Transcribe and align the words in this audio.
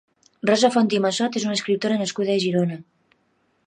Rosa 0.49 0.71
Font 0.75 0.89
i 0.99 1.01
Massot 1.05 1.39
és 1.43 1.47
una 1.49 1.59
escriptora 1.59 2.01
nascuda 2.03 2.39
a 2.39 2.43
Girona. 2.47 2.83